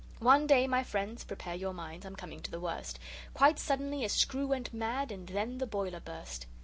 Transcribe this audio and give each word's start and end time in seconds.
One 0.17 0.47
day 0.47 0.65
my 0.65 0.83
friends, 0.83 1.23
prepare 1.23 1.53
your 1.53 1.73
minds; 1.75 2.07
I'm 2.07 2.15
coming 2.15 2.39
to 2.41 2.49
the 2.49 2.59
worst 2.59 2.97
Quite 3.35 3.59
suddenly 3.59 4.03
a 4.03 4.09
screw 4.09 4.47
went 4.47 4.73
mad, 4.73 5.11
And 5.11 5.27
then 5.27 5.59
the 5.59 5.67
boiler 5.67 5.99
burst! 5.99 6.47